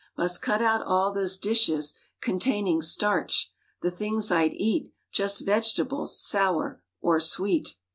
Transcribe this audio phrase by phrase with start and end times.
[0.17, 3.51] Must cut out all those dishes Containing starch.
[3.83, 7.75] The things I'd eat— Just vegetables, sour or sweet.